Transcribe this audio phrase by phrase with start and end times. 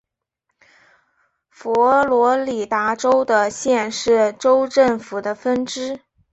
[1.51, 5.99] 佛罗里达州的县是州政府的分支。